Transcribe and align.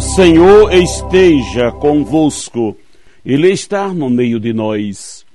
Senhor 0.00 0.72
esteja 0.72 1.70
convosco, 1.70 2.74
Ele 3.24 3.50
está 3.50 3.88
no 3.88 4.08
meio 4.08 4.40
de 4.40 4.52
nós. 4.52 5.26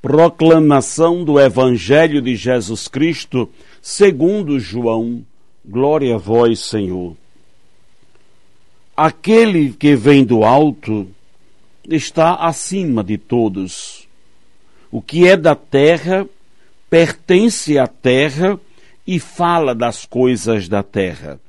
Proclamação 0.00 1.24
do 1.24 1.40
Evangelho 1.40 2.22
de 2.22 2.36
Jesus 2.36 2.86
Cristo, 2.86 3.50
segundo 3.82 4.60
João. 4.60 5.24
Glória 5.64 6.14
a 6.14 6.18
vós, 6.18 6.60
Senhor. 6.60 7.16
Aquele 8.96 9.72
que 9.72 9.96
vem 9.96 10.24
do 10.24 10.44
alto 10.44 11.08
está 11.88 12.34
acima 12.34 13.02
de 13.02 13.18
todos. 13.18 14.06
O 14.92 15.02
que 15.02 15.26
é 15.26 15.36
da 15.36 15.56
terra 15.56 16.24
pertence 16.88 17.78
à 17.78 17.88
terra 17.88 18.58
e 19.06 19.18
fala 19.18 19.74
das 19.74 20.06
coisas 20.06 20.68
da 20.68 20.82
terra. 20.82 21.40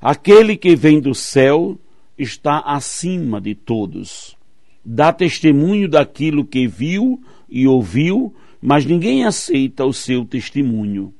Aquele 0.00 0.56
que 0.56 0.74
vem 0.74 0.98
do 0.98 1.14
céu 1.14 1.78
está 2.16 2.60
acima 2.60 3.40
de 3.40 3.54
todos. 3.54 4.36
Dá 4.82 5.12
testemunho 5.12 5.88
daquilo 5.88 6.44
que 6.44 6.66
viu 6.66 7.20
e 7.48 7.66
ouviu, 7.66 8.34
mas 8.62 8.86
ninguém 8.86 9.24
aceita 9.24 9.84
o 9.84 9.92
seu 9.92 10.24
testemunho. 10.24 11.12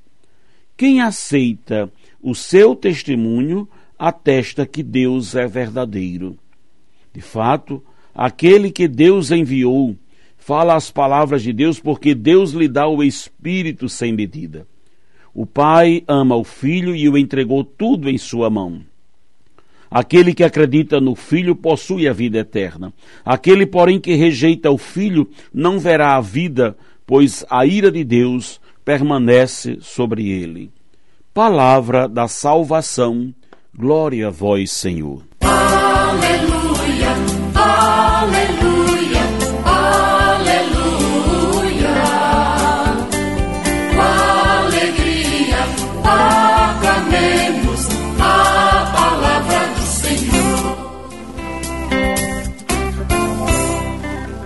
Quem 0.77 1.03
aceita 1.03 1.93
o 2.23 2.35
seu 2.35 2.75
testemunho 2.75 3.69
atesta 3.99 4.67
que 4.67 4.83
Deus 4.83 5.35
é 5.35 5.47
verdadeiro. 5.47 6.39
De 7.13 7.21
fato, 7.21 7.83
aquele 8.15 8.71
que 8.71 8.89
Deus 8.89 9.31
enviou 9.31 9.95
fala 10.39 10.75
as 10.75 10.91
palavras 10.91 11.43
de 11.43 11.53
Deus 11.53 11.79
porque 11.79 12.15
Deus 12.15 12.53
lhe 12.53 12.67
dá 12.67 12.89
o 12.89 13.03
Espírito 13.03 13.91
sem 13.91 14.11
medida. 14.11 14.67
O 15.35 15.47
Pai 15.47 16.03
ama 16.09 16.37
o 16.37 16.45
Filho 16.45 16.95
e 16.95 17.09
o 17.09 17.17
entregou 17.17 17.65
tudo 17.65 18.09
em 18.09 18.19
sua 18.19 18.51
mão. 18.51 18.81
Aquele 19.91 20.33
que 20.33 20.45
acredita 20.45 21.01
no 21.01 21.15
Filho 21.17 21.57
possui 21.57 22.09
a 22.09 22.13
vida 22.13 22.39
eterna. 22.39 22.93
Aquele, 23.25 23.67
porém, 23.67 23.99
que 23.99 24.15
rejeita 24.15 24.71
o 24.71 24.79
Filho 24.79 25.29
não 25.53 25.81
verá 25.81 26.17
a 26.17 26.21
vida, 26.21 26.77
pois 27.05 27.45
a 27.51 27.67
ira 27.67 27.91
de 27.91 28.05
Deus 28.05 28.61
permanece 28.85 29.79
sobre 29.81 30.31
ele. 30.31 30.71
Palavra 31.35 32.09
da 32.09 32.29
salvação. 32.29 33.35
Glória 33.77 34.29
a 34.29 34.31
vós, 34.31 34.71
Senhor. 34.71 35.23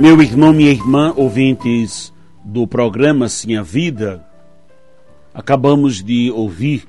Meu 0.00 0.20
irmão, 0.20 0.52
minha 0.52 0.72
irmã, 0.72 1.14
ouvintes 1.16 2.12
do 2.44 2.66
programa 2.66 3.28
Sim 3.28 3.54
a 3.54 3.62
Vida, 3.62 4.26
acabamos 5.32 6.02
de 6.02 6.32
ouvir 6.32 6.84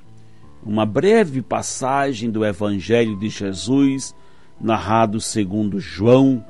uma 0.65 0.87
breve 0.87 1.43
passagem 1.43 2.31
do 2.31 2.43
Evangelho 2.43 3.15
de 3.15 3.29
Jesus, 3.29 4.15
narrado 4.59 5.21
segundo 5.21 5.79
João, 5.79 6.43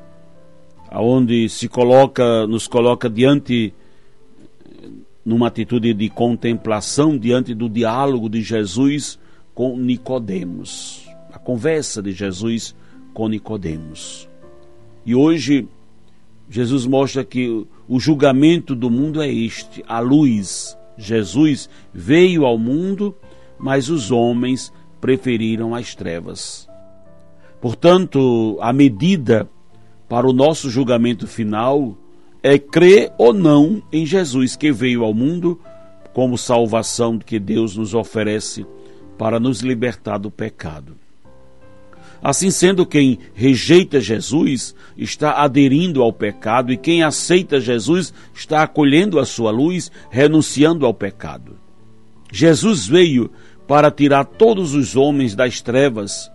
aonde 0.89 1.49
se 1.49 1.67
coloca, 1.67 2.47
nos 2.47 2.69
coloca 2.69 3.09
diante 3.09 3.73
numa 5.25 5.47
atitude 5.47 5.93
de 5.93 6.07
contemplação 6.09 7.17
diante 7.17 7.53
do 7.53 7.67
diálogo 7.67 8.29
de 8.29 8.41
Jesus 8.41 9.19
com 9.53 9.75
Nicodemos, 9.77 11.05
a 11.33 11.37
conversa 11.37 12.01
de 12.01 12.13
Jesus 12.13 12.73
com 13.13 13.27
Nicodemos. 13.27 14.29
E 15.05 15.13
hoje 15.13 15.67
Jesus 16.49 16.85
mostra 16.85 17.23
que 17.23 17.65
o 17.87 17.99
julgamento 17.99 18.75
do 18.75 18.89
mundo 18.89 19.21
é 19.21 19.31
este: 19.31 19.83
a 19.87 19.99
luz. 19.99 20.77
Jesus 20.97 21.69
veio 21.93 22.45
ao 22.45 22.57
mundo, 22.57 23.13
mas 23.59 23.89
os 23.89 24.11
homens 24.11 24.71
preferiram 25.01 25.75
as 25.75 25.93
trevas. 25.93 26.69
Portanto, 27.59 28.57
a 28.61 28.71
medida 28.71 29.49
para 30.07 30.27
o 30.27 30.33
nosso 30.33 30.69
julgamento 30.69 31.27
final 31.27 31.97
é 32.41 32.57
crer 32.59 33.11
ou 33.17 33.33
não 33.33 33.81
em 33.91 34.05
Jesus 34.05 34.55
que 34.55 34.71
veio 34.71 35.03
ao 35.03 35.13
mundo 35.13 35.59
como 36.13 36.37
salvação 36.37 37.19
que 37.19 37.39
Deus 37.39 37.75
nos 37.75 37.93
oferece 37.93 38.65
para 39.17 39.39
nos 39.39 39.61
libertar 39.61 40.17
do 40.17 40.31
pecado. 40.31 40.95
Assim 42.25 42.49
sendo, 42.49 42.87
quem 42.87 43.19
rejeita 43.35 44.01
Jesus 44.01 44.73
está 44.97 45.43
aderindo 45.43 46.01
ao 46.01 46.11
pecado, 46.11 46.73
e 46.73 46.77
quem 46.77 47.03
aceita 47.03 47.61
Jesus 47.61 48.11
está 48.33 48.63
acolhendo 48.63 49.19
a 49.19 49.25
sua 49.27 49.51
luz, 49.51 49.91
renunciando 50.09 50.87
ao 50.87 50.93
pecado. 50.93 51.55
Jesus 52.31 52.87
veio 52.87 53.29
para 53.67 53.91
tirar 53.91 54.25
todos 54.25 54.73
os 54.73 54.95
homens 54.95 55.35
das 55.35 55.61
trevas, 55.61 56.31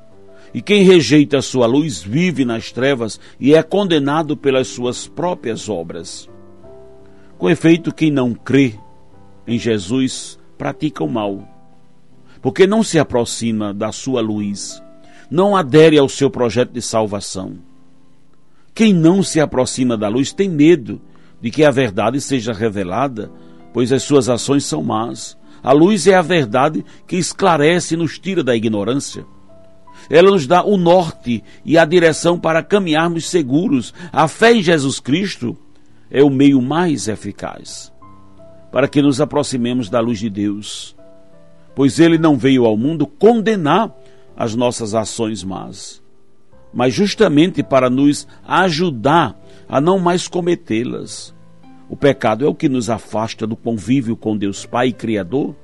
e 0.55 0.63
quem 0.63 0.85
rejeita 0.85 1.39
a 1.39 1.43
sua 1.43 1.67
luz 1.67 2.01
vive 2.01 2.45
nas 2.45 2.71
trevas 2.71 3.19
e 3.41 3.53
é 3.53 3.61
condenado 3.61 4.37
pelas 4.37 4.69
suas 4.69 5.09
próprias 5.09 5.69
obras. 5.69 6.31
Com 7.37 7.51
efeito, 7.51 7.93
quem 7.93 8.13
não 8.13 8.33
crê 8.33 8.77
em 9.45 9.59
Jesus 9.59 10.39
pratica 10.57 11.03
o 11.03 11.11
mal, 11.11 11.49
porque 12.41 12.65
não 12.65 12.85
se 12.85 12.97
aproxima 12.97 13.75
da 13.75 13.91
sua 13.91 14.21
luz 14.21 14.81
não 15.31 15.57
adere 15.57 15.99
ao 15.99 16.09
seu 16.09 16.31
projeto 16.31 16.73
de 16.73 16.83
salvação. 16.83 17.59
Quem 18.75 18.93
não 18.93 19.23
se 19.23 19.41
aproxima 19.41 19.97
da 19.97 20.09
luz 20.09 20.33
tem 20.33 20.49
medo 20.49 21.01
de 21.41 21.51
que 21.51 21.65
a 21.65 21.71
verdade 21.71 22.21
seja 22.21 22.53
revelada, 22.53 23.31
pois 23.73 23.93
as 23.93 24.03
suas 24.03 24.29
ações 24.29 24.65
são 24.65 24.83
más. 24.83 25.37
A 25.63 25.73
luz 25.73 26.07
é 26.07 26.15
a 26.15 26.23
verdade 26.23 26.85
que 27.07 27.17
esclarece 27.17 27.95
e 27.95 27.97
nos 27.97 28.19
tira 28.19 28.43
da 28.43 28.57
ignorância. 28.57 29.25
Ela 30.09 30.31
nos 30.31 30.47
dá 30.47 30.65
o 30.65 30.77
norte 30.77 31.45
e 31.65 31.77
a 31.77 31.85
direção 31.85 32.39
para 32.39 32.63
caminharmos 32.63 33.29
seguros. 33.29 33.93
A 34.13 34.27
fé 34.27 34.55
em 34.55 34.63
Jesus 34.63 34.99
Cristo 34.99 35.57
é 36.11 36.23
o 36.23 36.31
meio 36.31 36.61
mais 36.61 37.07
eficaz 37.07 37.93
para 38.71 38.89
que 38.89 39.03
nos 39.03 39.21
aproximemos 39.21 39.89
da 39.89 40.01
luz 40.01 40.19
de 40.19 40.31
Deus, 40.31 40.97
pois 41.75 41.99
ele 41.99 42.19
não 42.19 42.37
veio 42.37 42.65
ao 42.65 42.77
mundo 42.77 43.07
condenar 43.07 43.93
as 44.41 44.55
nossas 44.55 44.95
ações 44.95 45.45
más, 45.45 46.03
mas 46.73 46.95
justamente 46.95 47.63
para 47.63 47.91
nos 47.91 48.27
ajudar 48.43 49.39
a 49.69 49.83
não 49.83 49.99
mais 49.99 50.27
cometê-las. 50.27 51.35
O 51.91 51.95
pecado 51.95 52.47
é 52.47 52.49
o 52.49 52.55
que 52.55 52.67
nos 52.67 52.89
afasta 52.89 53.47
do 53.47 53.55
convívio 53.55 54.17
com 54.17 54.35
Deus 54.35 54.65
Pai 54.65 54.89
e 54.89 54.93
Criador. 54.95 55.55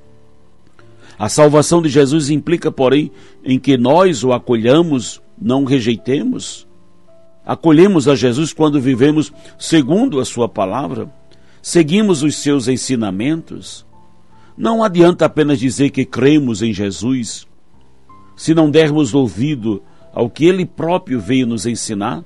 A 1.19 1.27
salvação 1.31 1.81
de 1.81 1.89
Jesus 1.89 2.29
implica, 2.29 2.71
porém, 2.71 3.11
em 3.43 3.59
que 3.59 3.79
nós 3.79 4.23
o 4.23 4.31
acolhamos, 4.35 5.23
não 5.41 5.63
o 5.63 5.67
rejeitemos. 5.67 6.69
Acolhemos 7.47 8.07
a 8.07 8.15
Jesus 8.15 8.53
quando 8.53 8.79
vivemos 8.79 9.33
segundo 9.59 10.21
a 10.21 10.25
Sua 10.27 10.51
palavra, 10.51 11.11
seguimos 11.63 12.23
os 12.23 12.37
seus 12.37 12.69
ensinamentos. 12.69 13.87
Não 14.55 14.85
adianta 14.85 15.25
apenas 15.25 15.59
dizer 15.59 15.89
que 15.89 16.05
cremos 16.05 16.61
em 16.61 16.75
Jesus, 16.75 17.47
se 18.37 18.55
não 18.55 18.71
dermos 18.71 19.15
ouvido 19.15 19.83
ao 20.13 20.31
que 20.31 20.45
ele 20.45 20.67
próprio 20.67 21.19
veio 21.19 21.47
nos 21.47 21.67
ensinar 21.67 22.25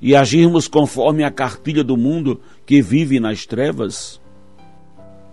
e 0.00 0.14
agirmos 0.14 0.68
conforme 0.68 1.24
a 1.24 1.30
cartilha 1.30 1.82
do 1.82 1.96
mundo 1.96 2.40
que 2.66 2.82
vive 2.82 3.18
nas 3.18 3.46
trevas? 3.46 4.20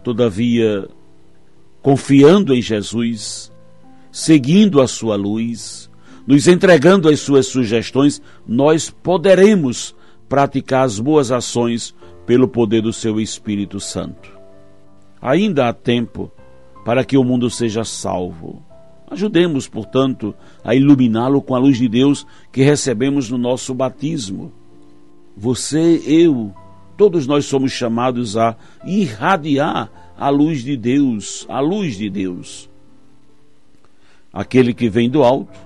Todavia, 0.04 0.88
confiando 1.81 2.54
em 2.54 2.62
Jesus, 2.62 3.51
seguindo 4.12 4.81
a 4.81 4.88
sua 4.88 5.18
luz, 5.18 5.90
nos 6.25 6.48
entregando 6.48 7.10
as 7.10 7.19
suas 7.19 7.48
sugestões, 7.48 8.22
nós 8.48 8.90
poderemos 8.90 9.95
praticar 10.30 10.86
as 10.86 11.00
boas 11.00 11.31
ações 11.31 11.94
pelo 12.25 12.48
poder 12.48 12.81
do 12.81 12.94
seu 12.94 13.19
Espírito 13.19 13.80
Santo. 13.80 14.31
Ainda 15.22 15.68
há 15.68 15.74
tempo 15.74 16.31
para 16.86 17.04
que 17.04 17.18
o 17.18 17.24
mundo 17.24 17.50
seja 17.50 17.84
salvo. 17.84 18.69
Ajudemos, 19.10 19.68
portanto, 19.68 20.36
a 20.64 20.76
iluminá-lo 20.76 21.42
com 21.42 21.56
a 21.56 21.60
luz 21.60 21.78
de 21.78 21.88
Deus 21.88 22.28
que 22.52 22.62
recebemos 22.62 23.30
no 23.30 23.38
nosso 23.38 23.74
batismo. 23.74 24.52
Você, 25.36 26.02
eu, 26.06 26.54
todos 26.96 27.26
nós 27.26 27.46
somos 27.46 27.72
chamados 27.72 28.38
a 28.38 28.56
irradiar 28.86 29.90
a 30.18 30.30
luz 30.30 30.64
de 30.64 30.78
Deus, 30.78 31.46
a 31.50 31.60
luz 31.60 31.98
de 31.98 32.10
Deus. 32.10 32.70
Aquele 34.32 34.74
que 34.74 34.90
vem 34.90 35.10
do 35.10 35.24
alto 35.24 35.58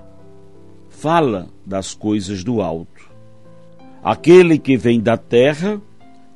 fala 0.88 1.48
das 1.66 1.92
coisas 1.92 2.42
do 2.42 2.62
alto. 2.62 3.10
Aquele 4.02 4.58
que 4.58 4.76
vem 4.76 5.00
da 5.00 5.18
terra 5.18 5.80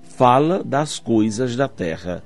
fala 0.02 0.62
das 0.62 0.98
coisas 0.98 1.56
da 1.56 1.68
terra. 1.68 2.22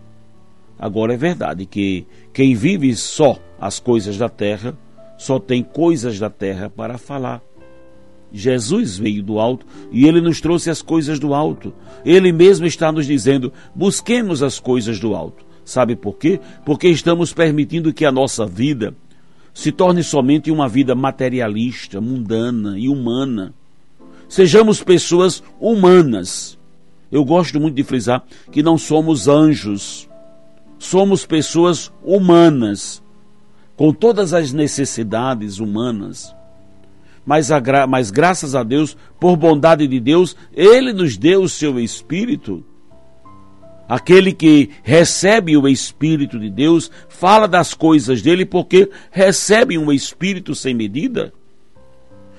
Agora 0.78 1.14
é 1.14 1.16
verdade 1.16 1.66
que 1.66 2.06
quem 2.32 2.54
vive 2.54 2.96
só 2.96 3.38
as 3.62 3.78
coisas 3.78 4.18
da 4.18 4.28
terra 4.28 4.76
só 5.16 5.38
tem 5.38 5.62
coisas 5.62 6.18
da 6.18 6.28
terra 6.28 6.68
para 6.68 6.98
falar. 6.98 7.40
Jesus 8.32 8.98
veio 8.98 9.22
do 9.22 9.38
alto 9.38 9.64
e 9.92 10.04
ele 10.04 10.20
nos 10.20 10.40
trouxe 10.40 10.68
as 10.68 10.82
coisas 10.82 11.20
do 11.20 11.32
alto. 11.32 11.72
Ele 12.04 12.32
mesmo 12.32 12.66
está 12.66 12.90
nos 12.90 13.06
dizendo: 13.06 13.52
busquemos 13.72 14.42
as 14.42 14.58
coisas 14.58 14.98
do 14.98 15.14
alto. 15.14 15.44
Sabe 15.64 15.94
por 15.94 16.14
quê? 16.14 16.40
Porque 16.64 16.88
estamos 16.88 17.32
permitindo 17.32 17.92
que 17.92 18.04
a 18.04 18.10
nossa 18.10 18.44
vida 18.44 18.96
se 19.54 19.70
torne 19.70 20.02
somente 20.02 20.50
uma 20.50 20.68
vida 20.68 20.92
materialista, 20.96 22.00
mundana 22.00 22.76
e 22.76 22.88
humana. 22.88 23.54
Sejamos 24.28 24.82
pessoas 24.82 25.40
humanas. 25.60 26.58
Eu 27.12 27.24
gosto 27.24 27.60
muito 27.60 27.76
de 27.76 27.84
frisar 27.84 28.24
que 28.50 28.60
não 28.60 28.76
somos 28.76 29.28
anjos. 29.28 30.08
Somos 30.80 31.24
pessoas 31.24 31.92
humanas, 32.02 33.00
com 33.82 33.92
todas 33.92 34.32
as 34.32 34.52
necessidades 34.52 35.58
humanas. 35.58 36.32
Mas, 37.26 37.48
gra 37.60 37.84
mas 37.84 38.12
graças 38.12 38.54
a 38.54 38.62
Deus, 38.62 38.96
por 39.18 39.36
bondade 39.36 39.88
de 39.88 39.98
Deus, 39.98 40.36
Ele 40.54 40.92
nos 40.92 41.16
deu 41.16 41.42
o 41.42 41.48
seu 41.48 41.80
Espírito 41.80 42.64
Aquele 43.88 44.32
que 44.32 44.70
recebe 44.84 45.56
o 45.56 45.66
Espírito 45.66 46.38
de 46.38 46.48
Deus 46.48 46.92
fala 47.08 47.48
das 47.48 47.74
coisas 47.74 48.22
dele 48.22 48.46
porque 48.46 48.88
recebe 49.10 49.76
um 49.76 49.92
Espírito 49.92 50.54
sem 50.54 50.72
medida. 50.72 51.32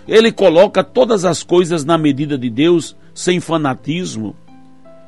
Ele 0.07 0.31
coloca 0.31 0.81
todas 0.81 1.25
as 1.25 1.43
coisas 1.43 1.83
na 1.83 1.97
medida 1.97 2.37
de 2.37 2.49
Deus, 2.49 2.95
sem 3.13 3.41
fanatismo, 3.41 4.33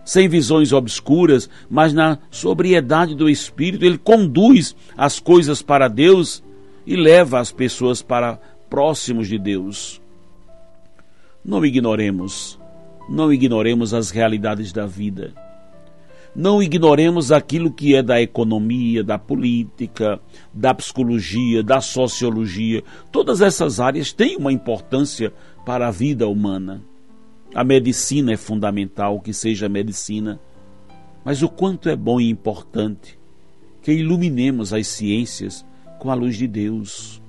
sem 0.06 0.30
visões 0.30 0.72
obscuras, 0.72 1.50
mas 1.70 1.92
na 1.92 2.20
sobriedade 2.32 3.16
do 3.16 3.28
Espírito. 3.28 3.84
Ele 3.84 3.98
conduz 3.98 4.76
as 4.96 5.20
coisas 5.20 5.62
para 5.62 5.88
Deus 5.88 6.44
e 6.86 6.96
leva 6.96 7.40
as 7.40 7.52
pessoas 7.52 8.02
para 8.02 8.40
próximos 8.70 9.28
de 9.28 9.40
Deus. 9.40 10.00
Não 11.44 11.66
ignoremos, 11.66 12.60
não 13.10 13.34
ignoremos 13.34 13.94
as 13.94 14.12
realidades 14.12 14.72
da 14.72 14.86
vida 14.86 15.34
não 16.36 16.62
ignoremos 16.62 17.32
aquilo 17.32 17.72
que 17.72 17.96
é 17.96 18.04
da 18.04 18.22
economia, 18.22 19.04
da 19.04 19.18
política, 19.18 20.20
da 20.54 20.74
psicologia, 20.74 21.64
da 21.64 21.80
sociologia. 21.80 22.84
Todas 23.12 23.40
essas 23.40 23.80
áreas 23.80 24.12
têm 24.12 24.36
uma 24.36 24.52
importância 24.52 25.32
para 25.66 25.88
a 25.88 25.92
vida 25.92 26.28
humana. 26.28 26.82
A 27.56 27.64
medicina 27.64 28.34
é 28.34 28.38
fundamental, 28.38 29.20
que 29.20 29.34
seja 29.34 29.70
medicina. 29.70 30.40
Mas 31.24 31.42
o 31.42 31.50
quanto 31.50 31.90
é 31.90 31.96
bom 31.96 32.20
e 32.20 32.30
importante 32.30 33.18
que 33.82 33.92
iluminemos 33.92 34.74
as 34.74 34.86
ciências 34.88 35.66
com 35.98 36.12
a 36.12 36.14
luz 36.14 36.38
de 36.38 36.48
Deus. 36.48 37.22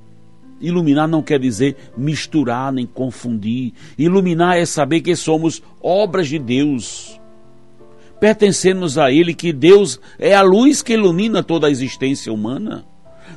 Iluminar 0.60 1.06
não 1.06 1.22
quer 1.22 1.38
dizer 1.38 1.76
misturar 1.96 2.72
nem 2.72 2.84
confundir. 2.86 3.72
Iluminar 3.96 4.58
é 4.58 4.66
saber 4.66 5.00
que 5.00 5.14
somos 5.14 5.62
obras 5.80 6.28
de 6.28 6.38
Deus 6.38 7.20
pertencemos 8.20 8.98
a 8.98 9.10
Ele, 9.10 9.34
que 9.34 9.52
Deus 9.52 10.00
é 10.18 10.34
a 10.34 10.42
luz 10.42 10.82
que 10.82 10.94
ilumina 10.94 11.42
toda 11.42 11.66
a 11.66 11.70
existência 11.70 12.32
humana. 12.32 12.84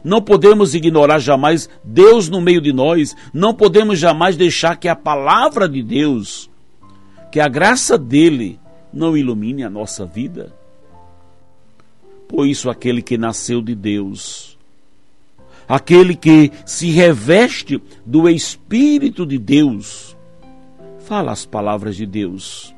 Não 0.03 0.21
podemos 0.21 0.73
ignorar 0.73 1.19
jamais 1.19 1.69
Deus 1.83 2.29
no 2.29 2.39
meio 2.39 2.61
de 2.61 2.71
nós, 2.71 3.15
não 3.33 3.53
podemos 3.53 3.99
jamais 3.99 4.37
deixar 4.37 4.77
que 4.77 4.87
a 4.87 4.95
palavra 4.95 5.67
de 5.67 5.83
Deus, 5.83 6.48
que 7.31 7.39
a 7.39 7.47
graça 7.47 7.97
dele, 7.97 8.59
não 8.91 9.15
ilumine 9.15 9.63
a 9.63 9.69
nossa 9.69 10.05
vida. 10.05 10.53
Por 12.27 12.47
isso, 12.47 12.69
aquele 12.69 13.01
que 13.01 13.17
nasceu 13.17 13.61
de 13.61 13.75
Deus, 13.75 14.57
aquele 15.67 16.15
que 16.15 16.51
se 16.65 16.89
reveste 16.89 17.81
do 18.05 18.27
Espírito 18.29 19.25
de 19.25 19.37
Deus, 19.37 20.15
fala 20.99 21.31
as 21.31 21.45
palavras 21.45 21.95
de 21.95 22.05
Deus 22.05 22.73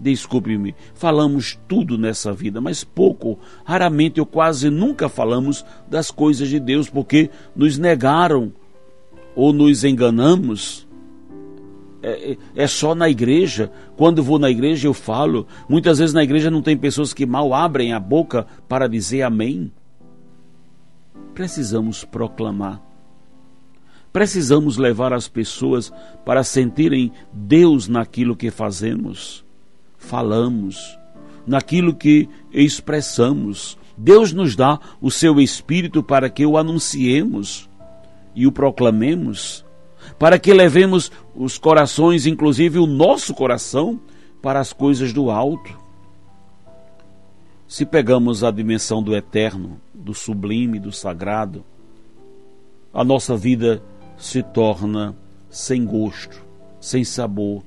desculpe-me, 0.00 0.74
falamos 0.94 1.58
tudo 1.68 1.98
nessa 1.98 2.32
vida, 2.32 2.60
mas 2.60 2.82
pouco, 2.82 3.38
raramente 3.64 4.18
ou 4.18 4.26
quase 4.26 4.70
nunca 4.70 5.08
falamos 5.08 5.64
das 5.88 6.10
coisas 6.10 6.48
de 6.48 6.58
Deus, 6.58 6.88
porque 6.88 7.28
nos 7.54 7.76
negaram 7.76 8.50
ou 9.36 9.52
nos 9.52 9.84
enganamos. 9.84 10.88
É, 12.02 12.36
é, 12.54 12.66
só 12.66 12.94
na 12.94 13.08
igreja. 13.08 13.70
Quando 13.96 14.22
vou 14.22 14.38
na 14.38 14.50
igreja 14.50 14.88
eu 14.88 14.94
falo. 14.94 15.46
Muitas 15.68 15.98
vezes 15.98 16.14
na 16.14 16.22
igreja 16.22 16.50
não 16.50 16.62
tem 16.62 16.76
pessoas 16.76 17.12
que 17.12 17.26
mal 17.26 17.52
abrem 17.52 17.92
a 17.92 18.00
boca 18.00 18.46
para 18.68 18.88
dizer 18.88 19.22
amém. 19.22 19.70
Precisamos 21.34 22.04
proclamar. 22.04 22.80
Precisamos 24.12 24.76
levar 24.76 25.12
as 25.12 25.28
pessoas 25.28 25.92
para 26.24 26.42
sentirem 26.42 27.12
Deus 27.32 27.86
naquilo 27.86 28.34
que 28.34 28.50
fazemos 28.50 29.44
falamos, 30.00 30.98
naquilo 31.46 31.94
que 31.94 32.28
expressamos. 32.52 33.78
Deus 33.96 34.32
nos 34.32 34.56
dá 34.56 34.80
o 35.00 35.10
seu 35.10 35.38
Espírito 35.38 36.02
para 36.02 36.28
que 36.28 36.44
o 36.44 36.56
anunciemos 36.56 37.68
e 38.34 38.46
o 38.46 38.52
proclamemos, 38.52 39.64
para 40.18 40.38
que 40.38 40.52
levemos 40.52 41.10
os 41.34 41.58
corações, 41.58 42.26
inclusive 42.26 42.78
o 42.78 42.86
nosso 42.86 43.34
coração, 43.34 44.00
para 44.42 44.60
as 44.60 44.72
coisas 44.72 45.12
do 45.12 45.30
alto. 45.30 45.78
Se 47.68 47.84
pegamos 47.86 48.42
a 48.42 48.50
dimensão 48.50 49.02
do 49.02 49.14
eterno, 49.14 49.80
do 49.94 50.12
sublime, 50.12 50.80
do 50.80 50.90
sagrado, 50.90 51.64
a 52.92 53.04
nossa 53.04 53.36
vida 53.36 53.82
se 54.16 54.42
torna 54.42 55.14
sem 55.48 55.84
gosto, 55.84 56.44
sem 56.80 57.04
sabor, 57.04 57.62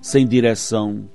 sem 0.00 0.26
direção, 0.26 1.08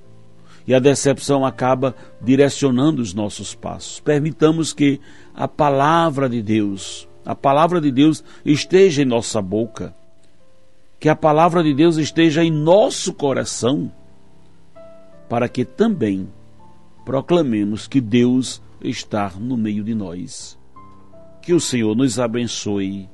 e 0.65 0.73
a 0.73 0.79
decepção 0.79 1.45
acaba 1.45 1.93
direcionando 2.21 3.01
os 3.01 3.13
nossos 3.13 3.53
passos. 3.53 3.99
Permitamos 3.99 4.71
que 4.71 4.99
a 5.33 5.47
palavra 5.47 6.29
de 6.29 6.41
Deus, 6.41 7.07
a 7.25 7.35
palavra 7.35 7.81
de 7.81 7.91
Deus 7.91 8.23
esteja 8.45 9.01
em 9.01 9.05
nossa 9.05 9.41
boca, 9.41 9.93
que 11.03 11.09
a 11.09 11.15
palavra 11.17 11.61
de 11.61 11.73
Deus 11.73 11.97
esteja 11.97 12.45
em 12.45 12.49
nosso 12.49 13.13
coração, 13.13 13.91
para 15.27 15.49
que 15.49 15.65
também 15.65 16.29
proclamemos 17.03 17.89
que 17.89 17.99
Deus 17.99 18.61
está 18.81 19.29
no 19.37 19.57
meio 19.57 19.83
de 19.83 19.93
nós. 19.93 20.57
Que 21.41 21.53
o 21.53 21.59
Senhor 21.59 21.93
nos 21.93 22.19
abençoe. 22.19 23.09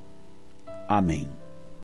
Amém. 0.88 1.28